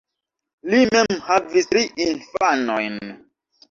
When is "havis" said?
1.29-1.71